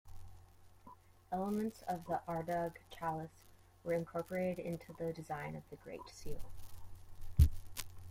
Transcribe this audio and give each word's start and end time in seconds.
Elements 1.31 1.83
of 1.87 2.07
the 2.07 2.21
Ardagh 2.27 2.73
Chalice 2.89 3.29
were 3.83 3.93
incorporated 3.93 4.57
into 4.65 4.93
the 4.97 5.13
design 5.13 5.55
of 5.55 5.61
the 5.69 5.75
Great 5.75 6.01
Seal. 6.11 6.41